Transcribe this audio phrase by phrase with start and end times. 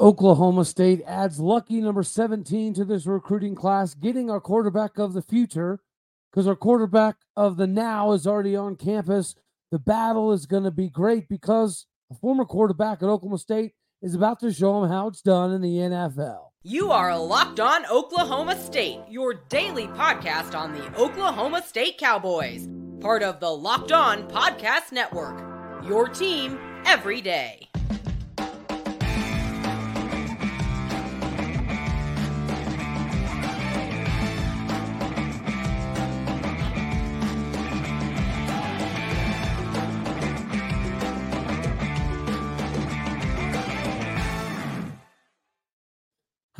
[0.00, 5.20] Oklahoma State adds lucky number 17 to this recruiting class, getting our quarterback of the
[5.20, 5.78] future
[6.32, 9.34] because our quarterback of the now is already on campus.
[9.70, 14.14] The battle is going to be great because a former quarterback at Oklahoma State is
[14.14, 16.46] about to show them how it's done in the NFL.
[16.62, 22.68] You are locked on Oklahoma State, your daily podcast on the Oklahoma State Cowboys,
[23.00, 25.38] part of the Locked On Podcast Network.
[25.84, 27.70] Your team every day.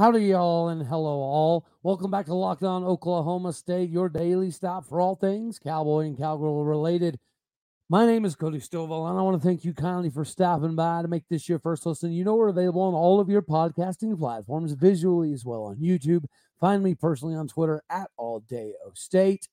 [0.01, 1.67] Howdy, y'all, and hello, all.
[1.83, 6.17] Welcome back to Locked On Oklahoma State, your daily stop for all things cowboy and
[6.17, 7.19] cowgirl related.
[7.91, 11.03] My name is Cody Stovall, and I want to thank you kindly for stopping by
[11.03, 12.13] to make this your first listen.
[12.13, 16.25] You know, we're available on all of your podcasting platforms, visually as well on YouTube.
[16.59, 19.51] Find me personally on Twitter at All Day O State.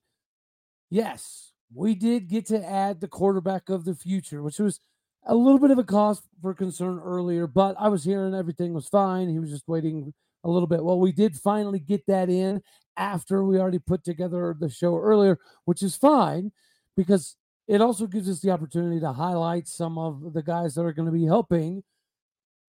[0.90, 4.80] Yes, we did get to add the quarterback of the future, which was
[5.26, 8.88] a little bit of a cause for concern earlier, but I was hearing everything was
[8.88, 9.28] fine.
[9.28, 10.84] He was just waiting a little bit.
[10.84, 12.62] Well, we did finally get that in
[12.96, 16.52] after we already put together the show earlier, which is fine
[16.96, 17.36] because
[17.68, 21.06] it also gives us the opportunity to highlight some of the guys that are going
[21.06, 21.84] to be helping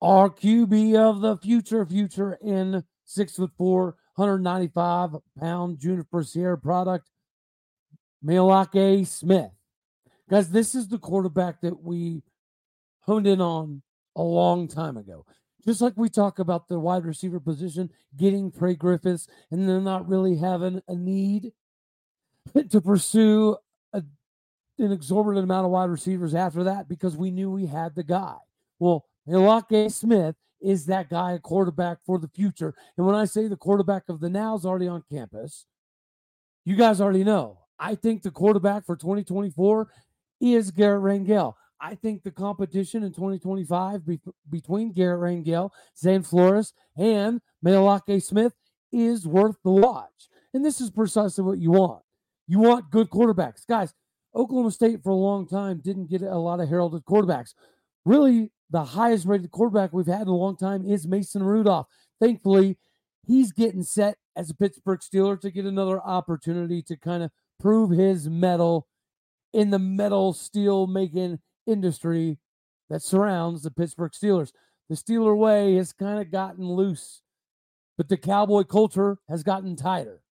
[0.00, 7.08] our QB of the future, future in six foot four, 195 pound Juniper Sierra product,
[8.24, 9.50] Maealiuaki Smith.
[10.28, 12.22] Guys, this is the quarterback that we
[13.00, 13.82] honed in on
[14.14, 15.24] a long time ago.
[15.66, 20.08] Just like we talk about the wide receiver position, getting Trey Griffiths, and then not
[20.08, 21.52] really having a need
[22.70, 23.56] to pursue
[23.92, 24.02] a,
[24.78, 28.36] an exorbitant amount of wide receivers after that because we knew we had the guy.
[28.78, 32.74] Well, Maealiuaki Smith is that guy, a quarterback for the future.
[32.96, 35.66] And when I say the quarterback of the now is already on campus,
[36.64, 37.58] you guys already know.
[37.78, 39.88] I think the quarterback for 2024
[40.40, 41.54] is Garrett Rangel.
[41.80, 48.54] I think the competition in 2025 be- between Garrett Rangel, Zane Flores, and Maealiuaki Smith
[48.92, 50.28] is worth the watch.
[50.52, 52.02] And this is precisely what you want.
[52.46, 53.66] You want good quarterbacks.
[53.66, 53.94] Guys,
[54.34, 57.54] Oklahoma State for a long time didn't get a lot of heralded quarterbacks.
[58.04, 61.86] Really, the highest rated quarterback we've had in a long time is Mason Rudolph.
[62.20, 62.78] Thankfully,
[63.26, 67.90] he's getting set as a Pittsburgh Steeler to get another opportunity to kind of prove
[67.90, 68.86] his mettle
[69.52, 72.38] in the metal steel making industry
[72.90, 74.52] that surrounds the Pittsburgh Steelers.
[74.88, 77.22] The Steeler way has kind of gotten loose,
[77.96, 80.22] but the cowboy culture has gotten tighter.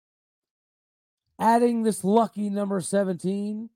[1.39, 3.69] Adding this lucky number 17,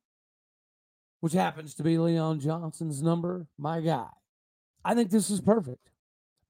[1.21, 4.09] which happens to be Leon Johnson's number, my guy.
[4.83, 5.91] I think this is perfect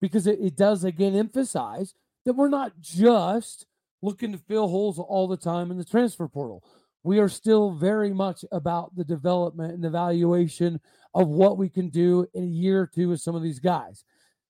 [0.00, 1.94] because it, it does again emphasize
[2.24, 3.66] that we're not just
[4.00, 6.62] looking to fill holes all the time in the transfer portal
[7.02, 10.80] we are still very much about the development and evaluation
[11.14, 14.04] of what we can do in a year or two with some of these guys.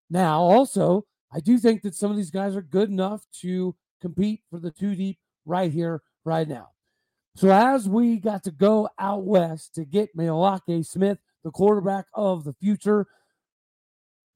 [0.08, 4.42] Now, also, I do think that some of these guys are good enough to compete
[4.50, 6.70] for the two deep right here, right now.
[7.36, 12.44] So, as we got to go out west to get Maealiuaki Smith, the quarterback of
[12.44, 13.06] the future,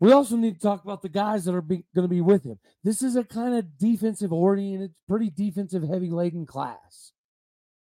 [0.01, 2.59] we also need to talk about the guys that are going to be with him.
[2.83, 7.13] This is a kind of defensive oriented, pretty defensive heavy laden class.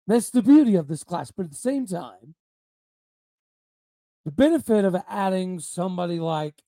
[0.08, 1.32] That's the beauty of this class.
[1.32, 2.36] But at the same time,
[4.26, 6.64] the benefit of adding somebody like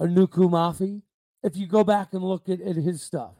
[0.00, 1.02] Anuku Mafi,
[1.42, 3.34] if you go back and look at, at his stuff,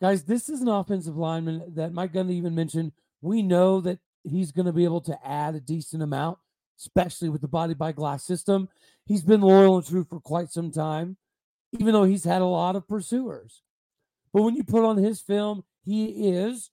[0.00, 2.92] guys, this is an offensive lineman that Mike Gundy even mentioned.
[3.20, 6.38] We know that he's going to be able to add a decent amount,
[6.78, 8.68] especially with the body by glass system.
[9.06, 11.16] He's been loyal and true for quite some time,
[11.78, 13.62] even though he's had a lot of pursuers.
[14.32, 16.70] But when you put on his film, he is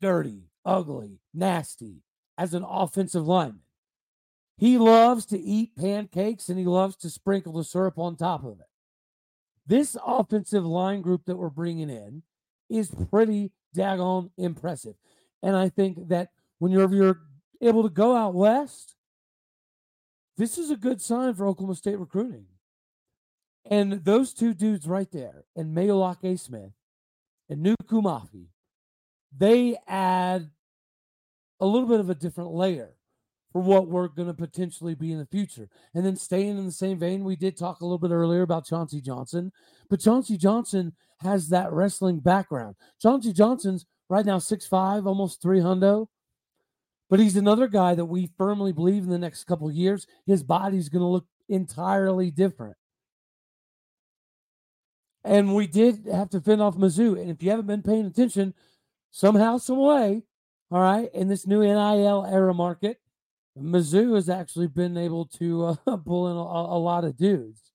[0.00, 2.02] dirty ugly, nasty
[2.36, 3.62] as an offensive lineman.
[4.58, 8.58] He loves to eat pancakes and he loves to sprinkle the syrup on top of
[8.58, 8.66] it.
[9.64, 12.24] This offensive line group that we're bringing in
[12.68, 14.96] is pretty daggone impressive.
[15.44, 17.20] And I think that whenever you're
[17.60, 18.96] able to go out west,
[20.36, 22.46] this is a good sign for Oklahoma State recruiting.
[23.70, 26.72] And those two dudes right there, and Maealiuaki Smith
[27.48, 28.46] and Nuku Mafi,
[29.36, 30.50] they add
[31.60, 32.97] a little bit of a different layer
[33.52, 35.68] for what we're going to potentially be in the future.
[35.94, 38.66] And then staying in the same vein, we did talk a little bit earlier about
[38.66, 39.52] Chauncey Johnson,
[39.88, 42.76] but Chauncey Johnson has that wrestling background.
[43.00, 46.06] Chauncey Johnson's right now six five, almost 300.
[47.10, 50.90] But he's another guy that we firmly believe in the next couple years, his body's
[50.90, 52.76] going to look entirely different.
[55.24, 57.20] And we did have to fend off Mizzou.
[57.20, 58.54] And if you haven't been paying attention,
[59.10, 60.22] somehow, some way,
[60.70, 63.00] all right, in this new NIL era market,
[63.60, 67.72] Mizzou has actually been able to uh, pull in a, a lot of dudes.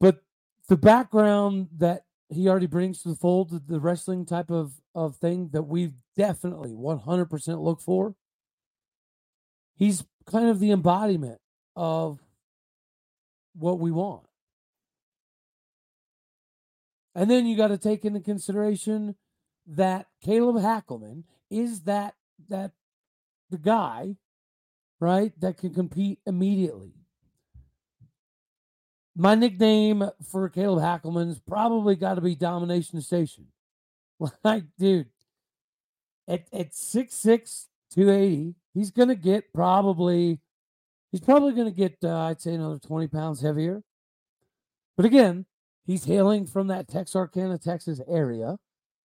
[0.00, 0.22] But
[0.68, 5.50] the background that he already brings to the fold, the, wrestling type of, of thing
[5.52, 8.14] that we definitely 100% look for,
[9.76, 11.40] he's kind of the embodiment
[11.74, 12.18] of
[13.54, 14.24] what we want.
[17.14, 19.16] And then you got to take into consideration
[19.66, 22.14] that Caleb Hackleman is that
[22.48, 22.72] that
[23.50, 24.16] the guy,
[25.00, 26.92] right, that can compete immediately.
[29.16, 33.46] My nickname for Caleb Hackleman's probably got to be Domination Station.
[34.42, 35.06] Like, dude,
[36.26, 40.40] at, at 6'6, 280, he's going to get probably,
[41.12, 43.82] he's probably going to get, uh, I'd say, another 20 pounds heavier.
[44.96, 45.46] But again,
[45.86, 48.58] he's hailing from that Texarkana, Texas area.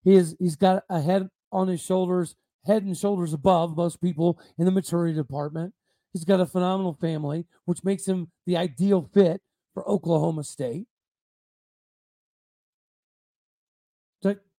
[0.03, 2.35] He is, he's got a head on his shoulders,
[2.65, 5.73] head and shoulders above most people in the maturity department.
[6.13, 9.41] He's got a phenomenal family, which makes him the ideal fit
[9.73, 10.87] for Oklahoma State.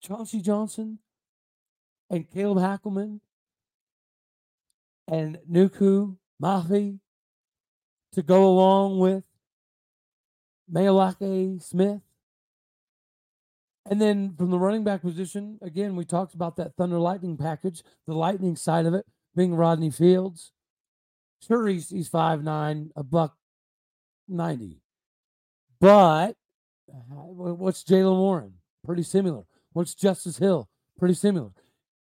[0.02, 0.98] Chauncey Johnson
[2.10, 3.20] and Caleb Hackleman
[5.06, 6.98] and Nuku Mafi
[8.12, 9.22] to go along with
[10.72, 12.00] Maealiuaki Smith.
[13.88, 17.82] And then from the running back position, again, we talked about that Thunder Lightning package,
[18.06, 20.52] the Lightning side of it being Rodney Fields.
[21.46, 23.36] Sure, he's, he's 5'9, a buck
[24.28, 24.80] 90.
[25.80, 26.36] But
[26.88, 28.54] uh, what's Jaylen Warren?
[28.84, 29.42] Pretty similar.
[29.72, 30.68] What's Justice Hill?
[30.98, 31.50] Pretty similar.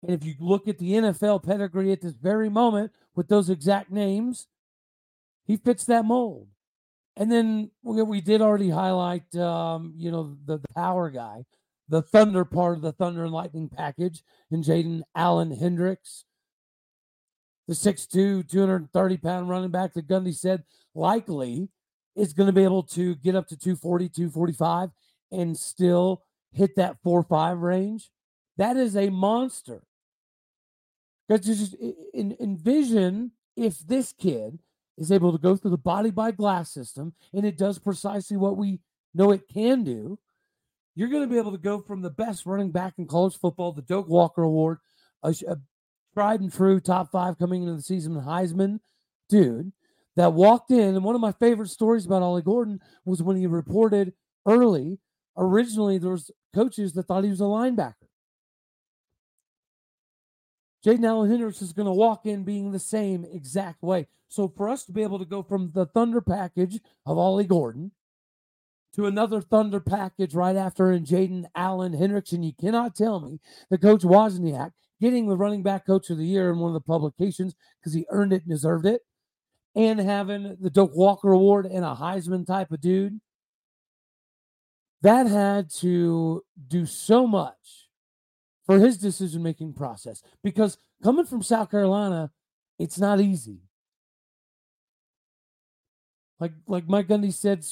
[0.03, 3.91] And if you look at the NFL pedigree at this very moment with those exact
[3.91, 4.47] names,
[5.45, 6.47] he fits that mold.
[7.17, 11.45] And then we, we did already highlight, um, you know, the, the power guy,
[11.89, 16.25] the Thunder part of the Thunder and Lightning package, and Jaden Allen Hendrix,
[17.67, 21.69] the 6'2, 230 pound running back that Gundy said likely
[22.15, 24.91] is going to be able to get up to 240, 245
[25.31, 26.23] and still
[26.53, 28.11] hit that 4 5 range.
[28.57, 29.81] That is a monster.
[31.27, 31.75] Because just
[32.13, 34.59] envision if this kid
[34.97, 38.57] is able to go through the body by glass system and it does precisely what
[38.57, 38.79] we
[39.13, 40.17] know it can do.
[40.95, 43.71] You're going to be able to go from the best running back in college football,
[43.71, 44.79] the Doak Walker Award,
[45.23, 45.57] a, a
[46.13, 48.79] tried and true top five coming into the season Heisman
[49.29, 49.71] dude,
[50.15, 50.95] that walked in.
[50.95, 54.13] And one of my favorite stories about Ollie Gordon was when he reported
[54.47, 54.97] early.
[55.37, 58.06] Originally, there was coaches that thought he was a linebacker.
[60.87, 64.07] Jaden Allen Hendrix is going to walk in being the same exact way.
[64.29, 67.91] So for us to be able to go from the Thunder package of Ollie Gordon
[68.95, 73.41] to another Thunder package right after in Jaden Allen Hendrix, and you cannot tell me
[73.69, 76.79] that Coach Wozniak getting the running back coach of the year in one of the
[76.79, 79.01] publications because he earned it and deserved it
[79.75, 83.19] and having the Doak Walker Award and a Heisman type of dude,
[85.01, 87.86] that had to do so much
[88.67, 92.31] for his decision making process because coming from South Carolina,
[92.77, 93.61] it's not easy.
[96.39, 97.65] Like like Mike Gundy said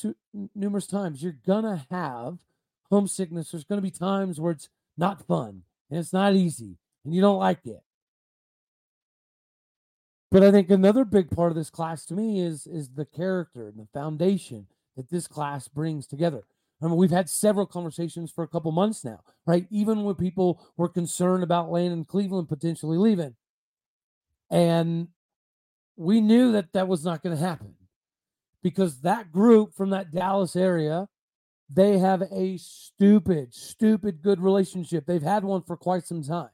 [0.56, 2.40] numerous times, you're gonna have
[2.90, 3.52] homesickness.
[3.52, 7.37] There's gonna be times where it's not fun and it's not easy and you don't
[7.37, 7.83] like it.
[10.31, 13.68] But I think another big part of this class to me is is the character
[13.68, 16.44] and the foundation that this class brings together.
[16.82, 19.66] I mean, we've had several conversations for a couple months now, right?
[19.70, 23.36] Even when people were concerned about Landon Cleveland potentially leaving,
[24.52, 25.08] and
[25.96, 27.74] we knew that that was not going to happen
[28.62, 31.08] because that group from that Dallas area,
[31.70, 35.06] they have a stupid, stupid good relationship.
[35.06, 36.50] They've had one for quite some time.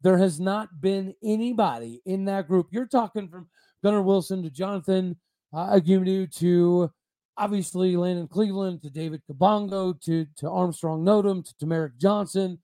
[0.00, 2.68] There has not been anybody in that group.
[2.70, 3.48] You're talking from
[3.84, 5.16] Gunnar Wilson to Jonathan
[5.52, 6.90] uh, to
[7.36, 12.58] obviously Landon Cleveland to David Kabongo to, to Armstrong Notum to Tamarick Johnson.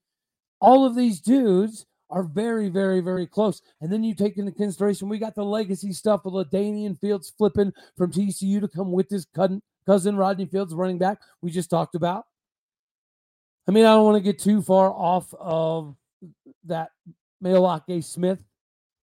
[0.61, 3.61] All of these dudes are very, very, very close.
[3.81, 7.71] And then you take into consideration we got the legacy stuff of LaDainian Fields flipping
[7.97, 9.61] from TCU to come with his cousin,
[10.17, 12.25] Rodney Fields running back we just talked about.
[13.67, 15.95] I mean, I don't want to get too far off of
[16.65, 16.89] that
[17.43, 18.43] Maealiuaki Smith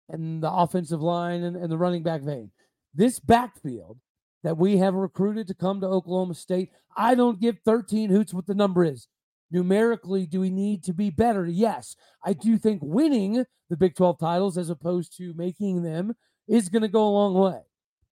[0.09, 2.51] and the offensive line and, and the running back vein.
[2.95, 3.99] This backfield
[4.43, 8.47] that we have recruited to come to Oklahoma State, I don't give 13 hoots what
[8.47, 9.09] the number is.
[9.51, 11.47] Numerically, do we need to be better?
[11.47, 11.97] Yes.
[12.25, 16.15] I do think winning the Big 12 titles as opposed to making them
[16.49, 17.61] is going to go a long way.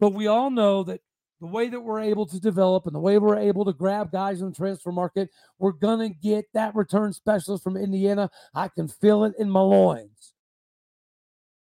[0.00, 1.00] But we all know that
[1.40, 4.40] the way that we're able to develop and the way we're able to grab guys
[4.40, 5.28] in the transfer market,
[5.58, 8.30] we're going to get that return specialist from Indiana.
[8.54, 10.32] I can feel it in my loins.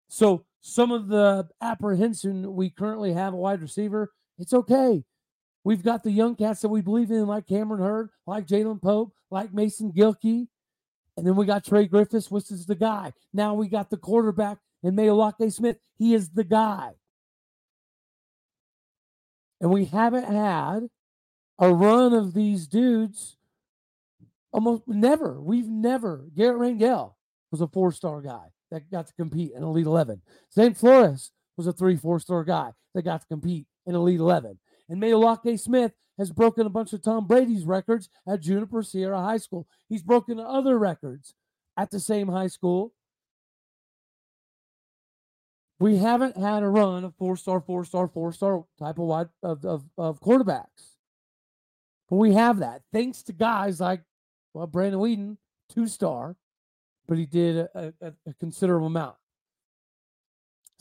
[0.09, 5.05] So, some of the apprehension we currently have a wide receiver, it's okay.
[5.65, 9.13] We've got the young cats that we believe in, like Cameron Hurd, like Jalen Pope,
[9.31, 10.49] like Mason Gilkey.
[11.17, 13.13] And then we got Trey Griffiths, which is the guy.
[13.35, 15.77] Now we got the quarterback and Mayo Smith.
[15.99, 16.93] He is the guy.
[19.61, 20.89] And we haven't had
[21.59, 23.37] a run of these dudes
[24.53, 25.41] almost never.
[25.41, 26.25] We've never.
[26.35, 27.15] Garrett Rangel
[27.51, 30.23] was a four star guy that got to compete in Elite 11.
[30.55, 34.59] Zane Flores was a three, four star guy that got to compete in Elite 11.
[34.89, 39.39] And Mayo Smith has broken a bunch of Tom Brady's records at Juniper Sierra High
[39.39, 39.67] School.
[39.89, 41.35] He's broken other records
[41.77, 42.93] at the same high school.
[45.79, 49.29] We haven't had a run of four star, four star, four star type of wide
[49.43, 50.97] of, of, of quarterbacks.
[52.11, 54.03] But we have that thanks to guys like
[54.53, 55.37] well, Brandon Weeden,
[55.73, 56.37] two star,
[57.09, 59.17] but he did a, a, a considerable amount.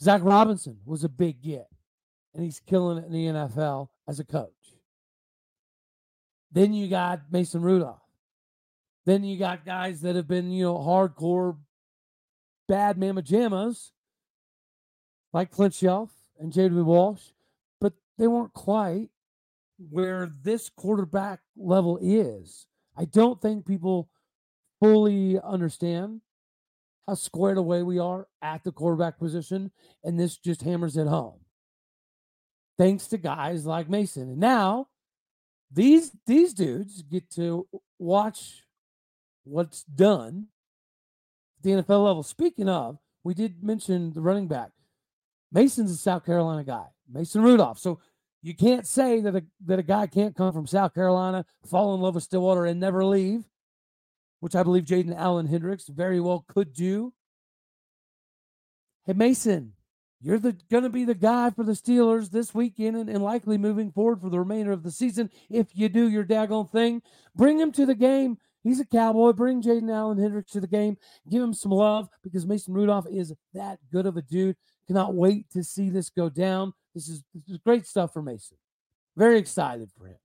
[0.02, 1.68] Zac Robinson was a big get,
[2.34, 4.50] and he's killing it in the NFL as a coach.
[6.52, 8.00] Then you got Mason Rudolph.
[9.06, 11.56] Then you got guys that have been, you know, hardcore
[12.68, 13.90] bad mama jammas
[15.32, 16.84] like Clint Chelf and J.W.
[16.84, 17.22] Walsh,
[17.80, 19.08] but they weren't quite
[19.88, 22.66] where this quarterback level is.
[22.96, 24.10] I don't think people
[24.80, 26.20] fully understand
[27.06, 29.70] how squared away we are at the quarterback position,
[30.04, 31.39] and this just hammers it home.
[32.80, 34.22] Thanks to guys like Mason.
[34.22, 34.86] And now
[35.70, 37.68] these these dudes get to
[37.98, 38.64] watch
[39.44, 40.46] what's done
[41.58, 42.22] at the NFL level.
[42.22, 44.70] Speaking of, we did mention the running back.
[45.52, 47.78] Mason's a South Carolina guy, Mason Rudolph.
[47.78, 48.00] So
[48.42, 52.00] you can't say that a that a guy can't come from South Carolina, fall in
[52.00, 53.44] love with Stillwater, and never leave,
[54.38, 57.12] which I believe Jaden Allen Hendrix very well could do.
[59.04, 59.74] Hey Mason,
[60.22, 63.56] you're the going to be the guy for the Steelers this weekend and, and, likely
[63.56, 65.30] moving forward for the remainder of the season.
[65.48, 67.02] If you do your daggone thing,
[67.34, 68.36] bring him to the game.
[68.62, 69.32] He's a cowboy.
[69.32, 70.98] Bring Jaden Allen Hendrix to the game.
[71.30, 74.56] Give him some love because Mason Rudolph is that good of a dude.
[74.86, 76.74] Cannot wait to see this go down.
[76.94, 78.58] This is, this is great stuff for Mason.
[79.16, 80.18] Very excited for him.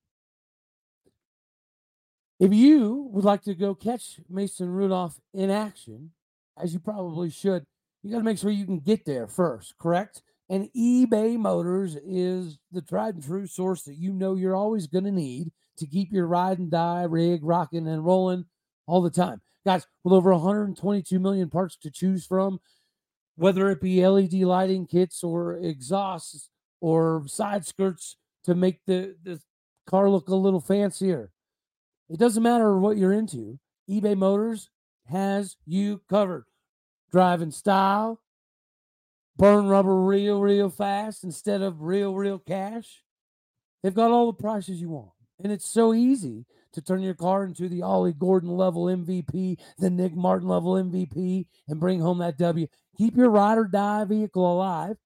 [2.39, 6.11] If you would like to go catch Mason Rudolph in action,
[6.57, 7.65] as you probably should,
[8.05, 10.21] you got to make sure you can get there first, correct?
[10.47, 15.05] And eBay Motors is the tried and true source that you know you're always going
[15.05, 18.45] to need to keep your ride and die rig rocking and rolling
[18.85, 19.41] all the time.
[19.65, 22.59] Guys, with over 122 million parts to choose from,
[23.37, 29.41] whether it be LED lighting kits or exhausts or side skirts to make the, the
[29.87, 31.31] car look a little fancier.
[32.07, 33.57] It doesn't matter what you're into.
[33.89, 34.69] eBay Motors
[35.05, 36.45] has you covered.
[37.11, 38.21] Driving style,
[39.37, 43.03] burn rubber real, real fast instead of real, real cash.
[43.83, 45.11] They've got all the prices you want.
[45.43, 49.89] And it's so easy to turn your car into the Ollie Gordon level MVP, the
[49.89, 52.67] Nick Martin level MVP, and bring home that W.
[52.97, 54.97] Keep your ride or die vehicle alive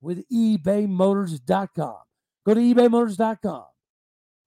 [0.00, 1.96] with ebaymotors.com.
[2.44, 3.64] Go to ebaymotors.com.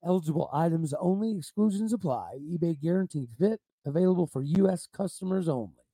[0.06, 2.38] Eligible items only, exclusions apply.
[2.42, 4.88] eBay guaranteed fit, available for U.S.
[4.92, 5.87] customers only.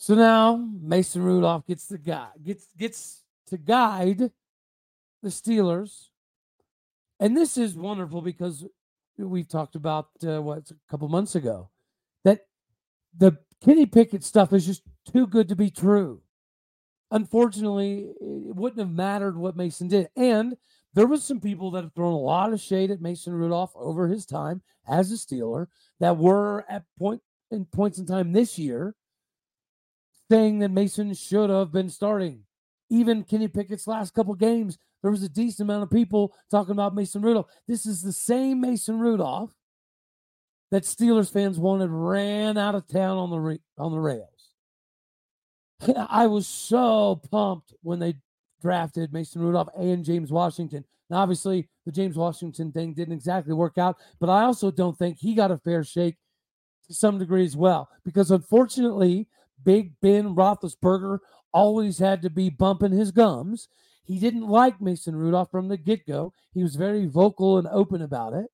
[0.00, 4.30] So now Mason Rudolph gets the guy gets gets to guide
[5.22, 6.06] the Steelers.
[7.18, 8.64] And this is wonderful because
[9.18, 11.70] we've talked about uh, what a couple months ago
[12.22, 12.46] that
[13.16, 16.22] the Kenny Pickett stuff is just too good to be true.
[17.10, 20.10] Unfortunately, it wouldn't have mattered what Mason did.
[20.14, 20.56] And
[20.94, 24.06] there was some people that have thrown a lot of shade at Mason Rudolph over
[24.06, 25.66] his time as a Steeler
[25.98, 28.94] that were at point in points in time this year
[30.30, 32.44] saying that Mason should have been starting
[32.90, 36.94] even Kenny Pickett's last couple games, there was a decent amount of people talking about
[36.94, 37.46] Mason Rudolph.
[37.66, 39.52] This is the same Mason Rudolph
[40.70, 44.26] that Steelers fans wanted ran out of town on the re- on the rails.
[46.10, 48.14] I was so pumped when they
[48.60, 50.84] drafted Mason Rudolph and James Washington.
[51.08, 55.18] Now, obviously, the James Washington thing didn't exactly work out, but I also don't think
[55.18, 56.16] he got a fair shake
[56.86, 59.26] to some degree as well, because unfortunately,
[59.68, 61.18] Big Ben Roethlisberger
[61.52, 63.68] always had to be bumping his gums.
[64.02, 66.32] He didn't like Mason Rudolph from the get go.
[66.54, 68.46] He was very vocal and open about it.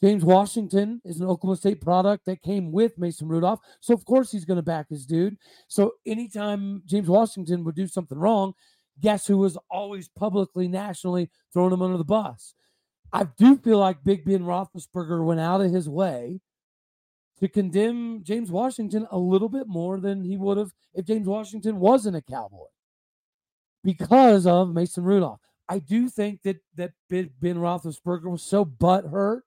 [0.00, 3.58] James Washington is an Oklahoma State product that came with Mason Rudolph.
[3.80, 5.36] So, of course, he's going to back his dude.
[5.66, 8.52] So, anytime James Washington would do something wrong,
[9.00, 12.54] guess who was always publicly, nationally throwing him under the bus?
[13.12, 16.40] I do feel like Big Ben Roethlisberger went out of his way
[17.40, 21.80] to condemn James Washington a little bit more than he would have if James Washington
[21.80, 22.66] wasn't a Cowboy
[23.82, 25.40] because of Mason Rudolph.
[25.68, 29.40] I do think that that Ben Roethlisberger was so butthurt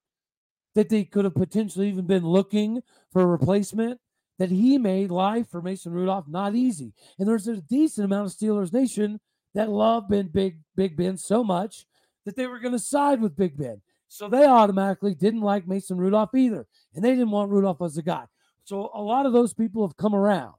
[0.75, 2.81] that they could have potentially even been looking
[3.11, 3.99] for a replacement
[4.39, 6.93] that he made life for Mason Rudolph not easy.
[7.19, 9.19] And there's a decent amount of Steelers Nation
[9.53, 11.85] that love Ben Big Big Ben so much
[12.25, 13.81] that they were going to side with Big Ben.
[14.13, 16.67] So they automatically didn't like Mason Rudolph either.
[16.93, 18.25] And they didn't want Rudolph as a guy.
[18.63, 20.53] So a lot of those people have come around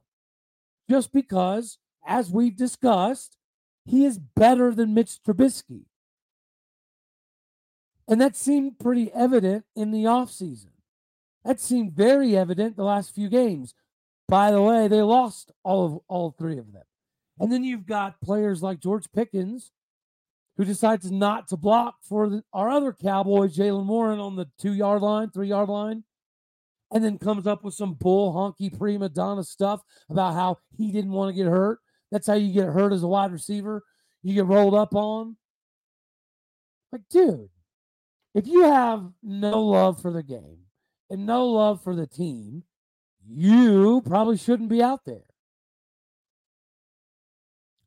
[0.89, 3.37] just because, as we've discussed,
[3.85, 5.85] he is better than Mitch Trubisky.
[8.09, 10.71] And that seemed pretty evident in the offseason.
[11.45, 13.73] That seemed very evident the last few games.
[14.27, 16.83] By the way, they lost all of all three of them.
[17.39, 19.71] And then you've got players like George Pickens,
[20.57, 24.73] who decides not to block for the, our other Cowboy, Jaylen Warren, on the two
[24.73, 26.03] yard line, three yard line,
[26.91, 31.11] and then comes up with some bull honky prima donna stuff about how he didn't
[31.11, 31.79] want to get hurt.
[32.11, 33.83] That's how you get hurt as a wide receiver.
[34.23, 35.35] You get rolled up on.
[36.91, 37.49] Like, dude,
[38.33, 40.59] if you have no love for the game
[41.09, 42.63] and no love for the team,
[43.27, 45.25] you probably shouldn't be out there.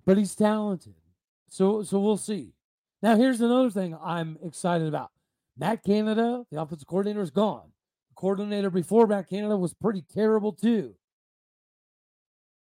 [0.04, 0.94] But he's talented.
[1.48, 2.52] So so we'll see.
[3.02, 5.11] Now here's another thing I'm excited about.
[5.57, 7.73] Matt Canada, the offensive coordinator, is gone.
[8.11, 10.95] The coordinator before Matt Canada was pretty terrible too.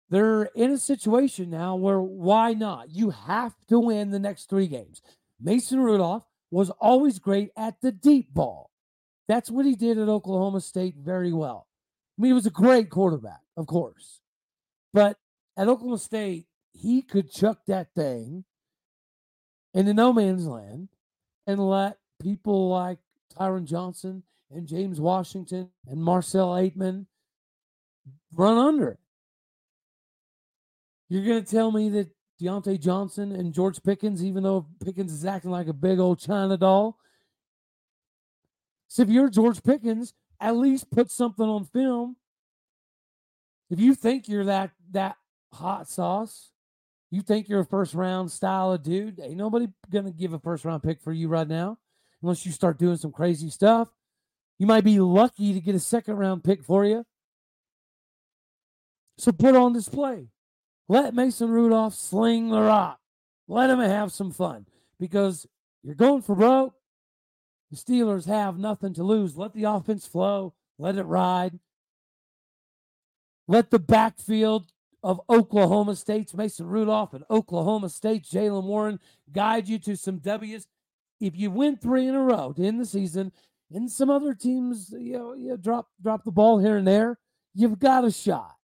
[0.08, 2.90] They're in a situation now where why not?
[2.90, 5.02] You have to win the next three games.
[5.40, 8.70] Mason Rudolph was always great at the deep ball.
[9.28, 11.66] That's what he did at Oklahoma State very well.
[12.16, 14.20] I mean, he was a great quarterback, of course.
[14.92, 15.18] But
[15.56, 18.44] at Oklahoma State, he could chuck that thing
[19.76, 20.88] into no man's land
[21.46, 22.98] and let people like
[23.38, 27.04] Tyron Johnson and James Washington and Marcel Ateman
[28.32, 28.98] run under it.
[31.10, 32.08] You're going to tell me that
[32.40, 36.56] Diontae Johnson and George Pickens, even though Pickens is acting like a big old China
[36.56, 36.98] doll.
[38.88, 42.16] So if you're George Pickens, at least put something on film.
[43.68, 45.16] If you think you're that that
[45.52, 46.52] hot sauce,
[47.10, 50.64] you think you're a first round style of dude, ain't nobody gonna give a first
[50.64, 51.78] round pick for you right now
[52.22, 53.88] unless you start doing some crazy stuff.
[54.58, 57.04] You might be lucky to get a second round pick for you.
[59.18, 60.28] So put on display.
[60.88, 62.98] Let Mason Rudolph sling the rock.
[63.48, 64.66] Let him have some fun
[64.98, 65.46] because
[65.82, 66.74] you're going for broke.
[67.70, 69.36] The Steelers have nothing to lose.
[69.36, 70.54] Let the offense flow.
[70.78, 71.58] Let it ride.
[73.48, 74.66] Let the backfield
[75.06, 78.98] of Oklahoma State's Mason Rudolph and Oklahoma State's Jaylen Warren
[79.32, 80.66] guide you to some W's.
[81.20, 83.30] If you win three in a row to end the season,
[83.72, 87.20] and some other teams, you know, you drop drop the ball here and there,
[87.54, 88.56] you've got a shot.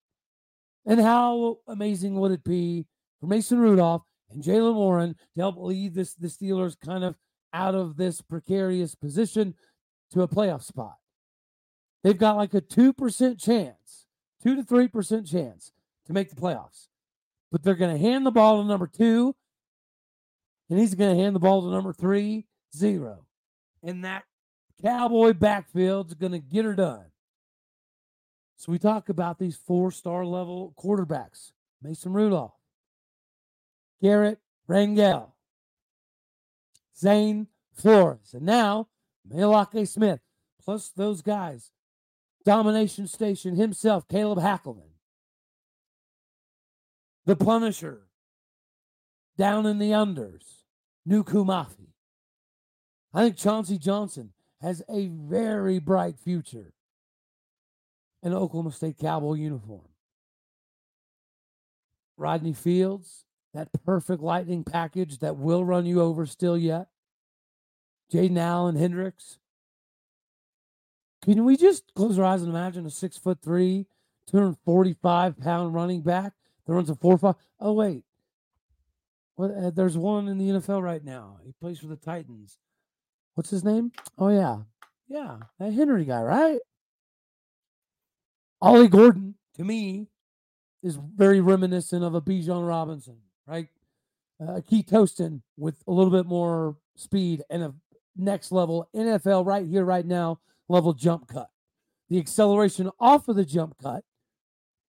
[0.85, 2.87] And how amazing would it be
[3.21, 7.15] for Mason Rudolph and Jaylen Warren to help lead this the Steelers kind of
[7.55, 9.55] out of this precarious position
[10.11, 10.97] to a playoff spot?
[12.03, 14.07] They've got like a 2% chance,
[14.43, 15.71] 2 to 3% chance
[16.07, 16.89] to make the playoffs.
[17.51, 19.35] But they're going to hand the ball to number two,
[20.71, 23.27] and he's going to hand the ball to number three, zero.
[23.83, 24.25] And that
[24.83, 27.07] Cowboy backfield's going to get her done.
[28.57, 32.55] So we talk about these four star level quarterbacks Mason Rudolph,
[34.01, 34.39] Garrett
[34.69, 35.33] Rangel,
[36.97, 38.89] Zane Flores, and now
[39.29, 40.21] Maealiuaki Smith,
[40.65, 41.71] plus those guys.
[42.45, 44.92] Domination Station himself, Caleb Hackleman.
[47.25, 48.03] The Punisher,
[49.39, 50.45] down in the unders,
[51.09, 51.93] Nuku Mafi.
[53.15, 56.73] I think Chauncey Johnson has a very bright future
[58.23, 59.89] in Oklahoma State Cowboy uniform.
[62.17, 66.89] Rodney Fields, that perfect lightning package that will run you over still yet.
[68.13, 69.39] Jaden Allen Hendrix.
[71.23, 73.87] Can we just close our eyes and imagine a six foot three,
[74.27, 76.33] 245 pound running back
[76.73, 77.35] runs a four five?
[77.61, 78.05] Oh, wait.
[79.37, 81.39] What, uh, there's one in the NFL right now.
[81.45, 82.59] He plays for the Titans.
[83.35, 83.93] What's his name?
[84.19, 84.59] Oh, yeah.
[85.09, 85.39] Yeah.
[85.59, 86.61] That Henry guy, right?
[88.61, 90.07] Ollie Gordon, to me,
[90.83, 93.69] is very reminiscent of a Bijan Robinson, right?
[94.41, 97.75] Uh, Keith Toston with a little bit more speed and a
[98.17, 101.49] next level NFL right here, right now level jump cut.
[102.09, 104.05] The acceleration off of the jump cut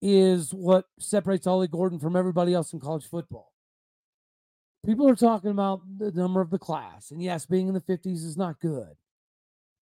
[0.06, 3.54] is what separates Ollie Gordon from everybody else in college football.
[4.86, 8.26] People are talking about the number of the class, and yes, being in the 50s
[8.26, 8.90] is not good.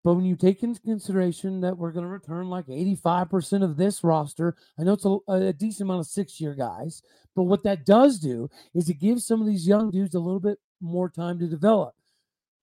[0.05, 4.05] But when you take into consideration that we're going to return like 85% of this
[4.05, 7.03] roster, I know it's a, a decent amount of six year guys,
[7.35, 10.39] but what that does do is it gives some of these young dudes a little
[10.39, 11.95] bit more time to develop,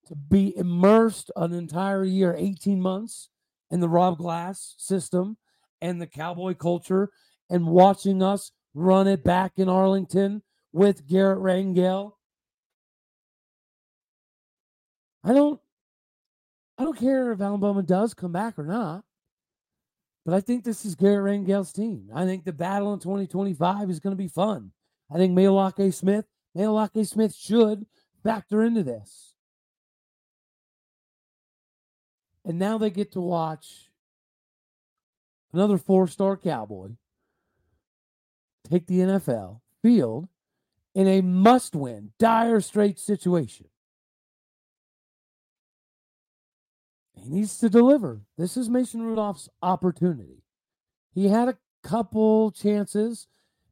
[0.07, 3.27] to be immersed an entire year, 18 months
[3.71, 5.35] in the Rob Glass system
[5.81, 7.09] and the cowboy culture
[7.51, 12.13] and watching us run it back in Arlington with Garrett Rangel.
[15.23, 15.59] I don't
[16.79, 19.03] I don't care if Alan Bowman does come back or not.
[20.25, 22.09] But I think this is Garrett Rangel's team.
[22.13, 24.71] I think the battle in 2025 is going to be fun.
[25.13, 26.25] I think Maealiuaki Smith,
[26.57, 27.85] Maealiuaki Smith should
[28.23, 29.33] factor into this.
[32.45, 33.89] And now they get to watch
[35.53, 36.91] another four star Cowboy
[38.71, 40.29] take the NFL field
[40.95, 43.67] in a must win, dire straits situation.
[47.13, 48.21] He needs to deliver.
[48.37, 50.43] This is Mason Rudolph's opportunity.
[51.13, 53.27] He had a couple chances,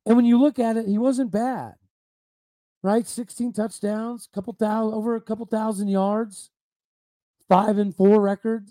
[0.05, 1.75] and when you look at it, he wasn't bad.
[2.81, 3.07] Right?
[3.07, 6.49] 16 touchdowns, couple thousand over a couple thousand yards,
[7.49, 8.69] five and four record.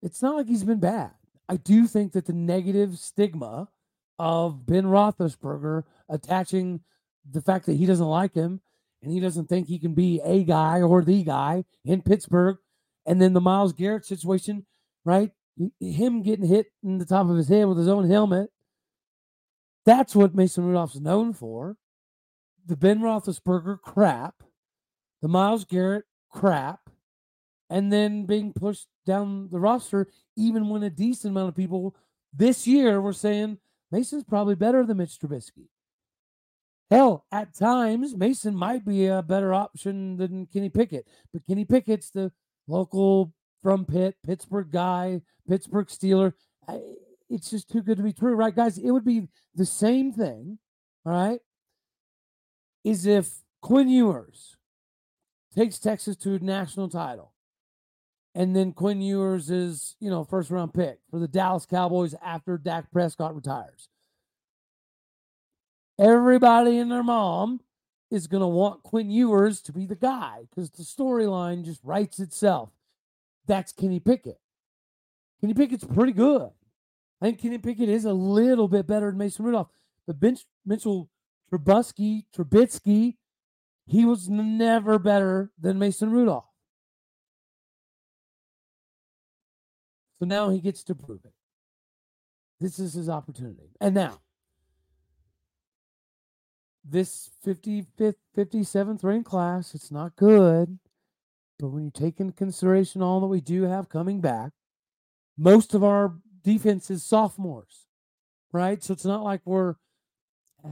[0.00, 1.10] It's not like he's been bad.
[1.48, 3.68] I do think that the negative stigma
[4.18, 6.80] of Ben Roethlisberger attaching
[7.30, 8.60] the fact that he doesn't like him
[9.02, 12.56] and he doesn't think he can be a guy or the guy in Pittsburgh.
[13.06, 14.66] And then the Myles Garrett situation,
[15.04, 15.30] right?
[15.80, 18.50] Him getting hit in the top of his head with his own helmet.
[19.86, 21.76] That's what Mason Rudolph's known for.
[22.66, 24.42] The Ben Roethlisberger crap,
[25.22, 26.90] the Myles Garrett crap,
[27.70, 31.96] and then being pushed down the roster, even when a decent amount of people
[32.32, 33.58] this year were saying
[33.90, 35.66] Mason's probably better than Mitch Trubisky.
[36.90, 42.10] Hell, at times Mason might be a better option than Kenny Pickett, but Kenny Pickett's
[42.10, 42.30] the
[42.66, 46.34] local from Pitt, Pittsburgh guy, Pittsburgh Steeler.
[47.30, 48.78] It's just too good to be true, right, guys?
[48.78, 50.58] It would be the same thing,
[51.04, 51.40] all right?
[52.84, 53.28] Is if
[53.60, 54.56] Quinn Ewers
[55.54, 57.32] takes Texas to a national title,
[58.38, 62.56] and then Quinn Ewers is, you know, first round pick for the Dallas Cowboys after
[62.56, 63.90] Dak Prescott retires
[65.98, 67.60] everybody and their mom
[68.10, 72.18] is going to want Quinn Ewers to be the guy because the storyline just writes
[72.18, 72.70] itself.
[73.46, 74.38] That's Kenny Pickett.
[75.40, 76.50] Kenny Pickett's pretty good.
[77.20, 79.68] I think Kenny Pickett is a little bit better than Mason Rudolph.
[80.06, 81.10] But Bench, Mitchell
[81.52, 83.16] Trubisky, Trubisky,
[83.86, 86.47] he was never better than Mason Rudolph.
[90.18, 91.32] So now he gets to prove it.
[92.60, 93.70] This is his opportunity.
[93.80, 94.20] And now,
[96.84, 100.78] this 55th, 57th ranked class, it's not good.
[101.58, 104.52] But when you take into consideration all that we do have coming back,
[105.36, 107.86] most of our defense is sophomores,
[108.52, 108.82] right?
[108.82, 109.74] So it's not like we're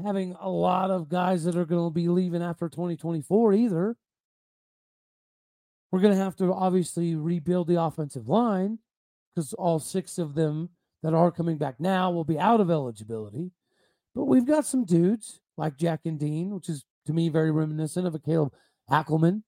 [0.05, 3.97] having a lot of guys that are going to be leaving after 2024 either.
[5.91, 8.79] We're going to have to obviously rebuild the offensive line
[9.37, 10.71] because all six of them
[11.03, 13.51] that are coming back now will be out of eligibility.
[14.15, 18.07] But we've got some dudes like Jack and Dean, which is to me very reminiscent
[18.07, 18.55] of a Caleb
[18.91, 19.43] Hackleman.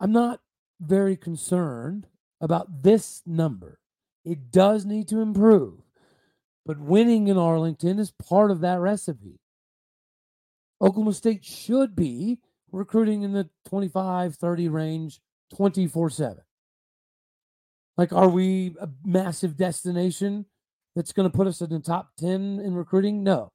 [0.00, 0.40] I'm not
[0.80, 2.06] very concerned
[2.40, 3.78] about this number.
[4.24, 5.80] It does need to improve,
[6.64, 9.40] but winning in Arlington is part of that recipe.
[10.80, 12.38] Oklahoma State should be
[12.72, 15.20] recruiting in the 25 30 range
[15.54, 16.45] 24 7.
[17.96, 20.46] Like, are we a massive destination
[20.94, 23.22] that's going to put us in the top 10 in recruiting?
[23.22, 23.52] No.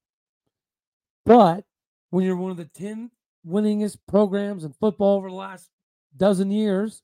[1.25, 1.65] But
[2.09, 3.11] when you're one of the 10
[3.47, 5.69] winningest programs in football over the last
[6.15, 7.03] dozen years,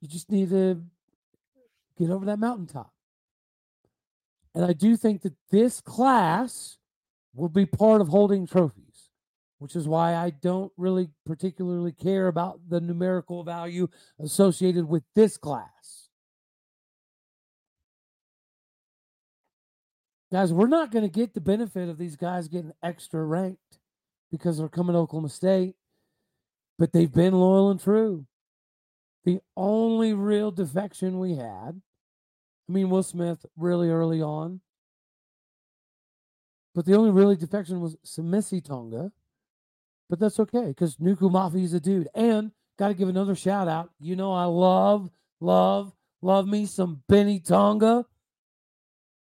[0.00, 0.82] you just need to
[1.98, 2.92] get over that mountaintop.
[4.54, 6.78] And I do think that this class
[7.34, 8.91] will be part of holding trophies,
[9.62, 13.86] which is why I don't really particularly care about the numerical value
[14.18, 16.08] associated with this class.
[20.32, 23.78] Guys, we're not going to get the benefit of these guys getting extra ranked
[24.32, 25.76] because they're coming to Oklahoma State,
[26.76, 28.26] but they've been loyal and true.
[29.24, 31.80] The only real defection we had,
[32.68, 34.60] I mean, Will Smith really early on,
[36.74, 39.12] but the only really defection was Samisi Tonga.
[40.12, 42.06] But that's okay because Nuku Mafi is a dude.
[42.14, 43.92] And got to give another shout out.
[43.98, 45.08] You know, I love,
[45.40, 48.04] love, love me some Benny Tonga.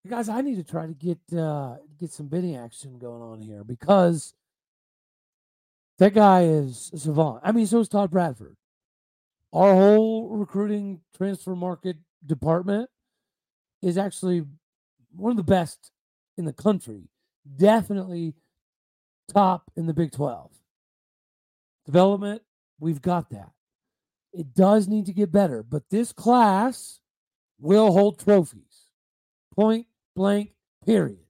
[0.08, 3.64] Guys, I need to try to get uh, get some Benny action going on here
[3.64, 4.32] because
[5.98, 7.40] that guy is savant.
[7.44, 8.56] I mean, so is Todd Bradford.
[9.52, 12.88] Our whole recruiting transfer market department
[13.82, 14.46] is actually
[15.14, 15.90] one of the best
[16.38, 17.10] in the country.
[17.58, 18.32] Definitely
[19.30, 20.57] top in the Big 12.
[21.88, 22.42] Development,
[22.78, 23.52] we've got that.
[24.34, 27.00] It does need to get better, but this class
[27.58, 28.88] will hold trophies.
[29.56, 30.50] Point blank,
[30.84, 31.24] period.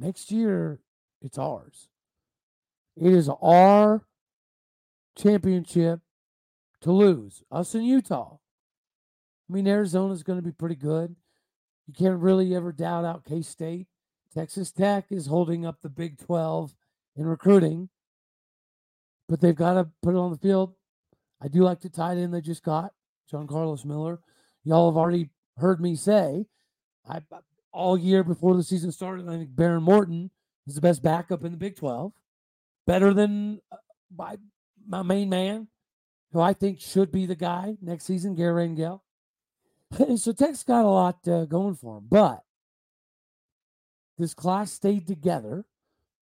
[0.00, 0.80] Next year,
[1.20, 1.86] it's ours.
[2.96, 4.04] It is our
[5.16, 6.00] championship
[6.80, 7.44] to lose.
[7.48, 8.38] Us in Utah.
[9.48, 11.14] I mean, Arizona's going to be pretty good.
[11.86, 13.86] You can't really ever doubt out K State.
[14.34, 16.74] Texas Tech is holding up the Big 12
[17.16, 17.88] in recruiting,
[19.28, 20.74] but they've got to put it on the field.
[21.40, 22.92] I do like the tight end they just got,
[23.30, 24.20] John Carlos Miller.
[24.64, 26.46] Y'all have already heard me say,
[27.06, 27.20] I
[27.72, 30.30] all year before the season started, I think Behren Morton
[30.66, 32.12] is the best backup in the Big 12,
[32.86, 33.76] better than uh,
[34.16, 34.36] my,
[34.86, 35.68] my main man,
[36.32, 39.00] who I think should be the guy next season, Gary Rangel.
[40.16, 42.42] so Tech's got a lot uh, going for him, but
[44.22, 45.64] this class stayed together.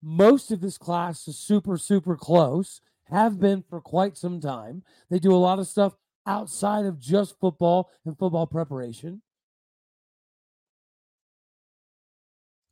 [0.02, 4.82] Most of this class is super, super close, have been for quite some time.
[5.10, 9.20] They do a lot of stuff outside of just football and football preparation.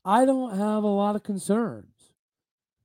[0.03, 2.15] I don't have a lot of concerns.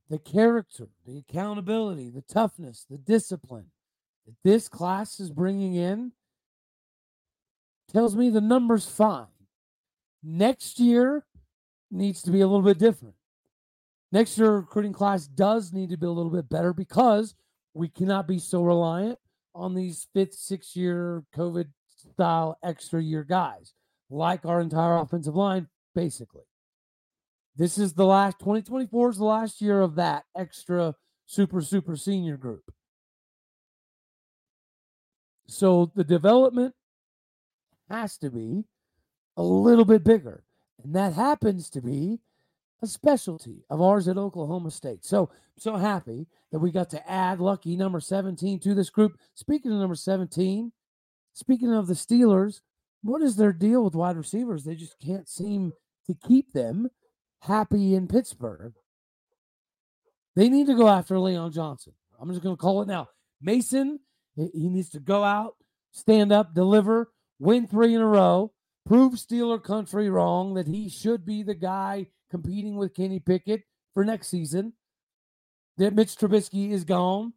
[0.10, 3.68] The character, the accountability, the toughness, the discipline
[4.26, 6.12] that this class is bringing in
[7.90, 9.28] tells me the number's fine.
[10.22, 11.26] Next year
[11.94, 13.16] needs to be a little bit different.
[14.12, 17.36] Next year recruiting class does need to be a little bit better because
[17.74, 19.20] we cannot be so reliant
[19.56, 21.68] on these fifth, six year COVID
[22.12, 23.74] style extra year guys,
[24.10, 26.44] like our entire offensive line, basically.
[27.56, 32.38] This is the last 2024 is the last year of that extra super, super senior
[32.38, 32.64] group.
[35.48, 36.74] So the development
[37.90, 38.64] has to be
[39.38, 40.44] a little bit bigger.
[40.84, 42.20] And that happens to be
[42.82, 45.06] a specialty of ours at Oklahoma State.
[45.06, 49.18] So, so happy that we got to add lucky number 17 to this group.
[49.34, 50.72] Speaking of number 17,
[51.34, 52.60] speaking of the Steelers,
[53.02, 54.64] what is their deal with wide receivers?
[54.64, 55.72] They just can't seem
[56.08, 56.90] to keep them
[57.40, 58.74] happy in Pittsburgh.
[60.36, 61.94] They need to go after Leon Johnson.
[62.20, 63.10] I'm just going to call it now.
[63.42, 64.00] Mason,
[64.36, 65.56] he needs to go out,
[65.92, 68.52] stand up, deliver, win three in a row,
[68.86, 74.04] prove Steeler country wrong that he should be the guy competing with Kenny Pickett for
[74.04, 74.74] next season,
[75.78, 77.34] that Mitch Trubisky is gone,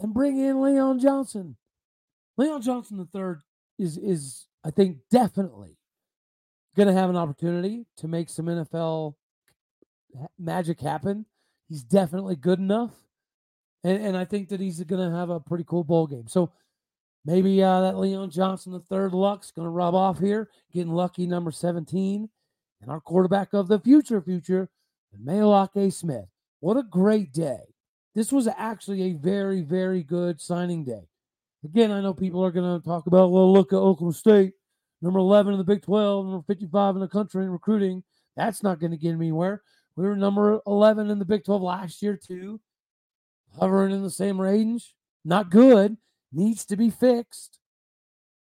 [0.00, 1.56] and bring in Leon Johnson.
[2.36, 3.34] Leon Johnson III
[3.78, 5.76] is is I think definitely
[6.76, 9.14] going to have an opportunity to make some NFL
[10.38, 11.26] magic happen.
[11.68, 12.92] He's definitely good enough.
[13.84, 16.28] And, and I think that he's going to have a pretty cool bowl game.
[16.28, 16.52] So
[17.28, 21.26] maybe uh, that Leon Johnson, the third luck's going to rub off here, getting lucky
[21.26, 22.26] number 17.
[22.80, 24.70] And our quarterback of the future, future,
[25.22, 25.90] Mayock A.
[25.90, 26.24] Smith.
[26.60, 27.74] What a great day.
[28.14, 31.06] This was actually a very, very good signing day.
[31.64, 34.54] Again, I know people are going to talk about, well, look at Oklahoma State,
[35.02, 38.02] number 11 in the Big 12, number 55 in the country in recruiting.
[38.36, 39.62] That's not going to get anywhere.
[39.96, 42.58] We were number 11 in the Big 12 last year, too,
[43.58, 44.94] hovering in the same range.
[45.26, 45.98] Not good,
[46.32, 47.58] needs to be fixed.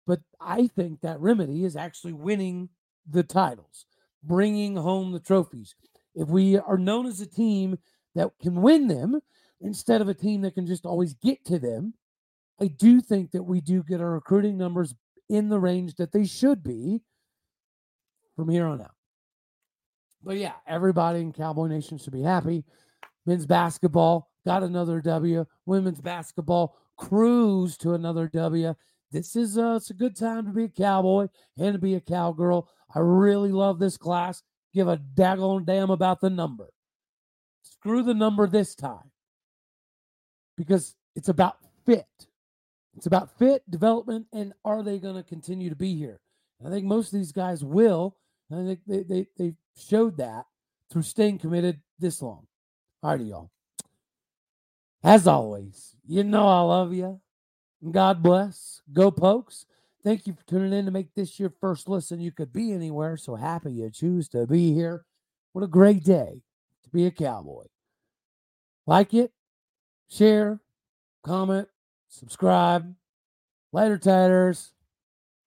[0.07, 2.69] But I think that remedy is actually winning
[3.09, 3.87] the titles,
[4.23, 5.75] bringing home the trophies.
[6.15, 7.79] If we are known as a team
[8.15, 9.21] that can win them
[9.61, 11.95] instead of a team that can just always get to them,
[12.61, 14.95] I do think that we do get our recruiting numbers
[15.29, 17.01] in the range that they should be
[18.37, 18.95] from here on out.
[20.23, 22.65] But yeah, everybody in Cowboy Nation should be happy.
[23.27, 25.45] Men's basketball got another W.
[25.67, 28.75] Women's basketball cruise to another W.
[29.11, 32.01] This is uh, it's a good time to be a cowboy and to be a
[32.01, 32.69] cowgirl.
[32.95, 34.43] I really love this class.
[34.73, 36.71] Give a daggone damn about the number.
[37.63, 39.11] Screw the number this time
[40.57, 42.07] because it's about fit.
[42.97, 46.21] It's about fit, development, and are they going to continue to be here?
[46.65, 48.17] I think most of these guys will.
[48.51, 50.47] I think they, they, they showed that
[50.91, 52.47] through staying committed this long.
[53.03, 53.51] All righty, y'all.
[55.05, 57.21] As always, you know I love you.
[57.91, 58.81] God bless.
[58.91, 59.67] Go Pokes.
[60.03, 62.21] Thank you for tuning in to make this your first listen.
[62.21, 65.05] You could be anywhere, so happy you choose to be here.
[65.53, 66.43] What a great day
[66.83, 67.65] to be a cowboy.
[68.87, 69.33] Like it,
[70.11, 70.61] share,
[71.23, 71.69] comment,
[72.09, 72.95] subscribe.
[73.73, 74.74] Later, tatters.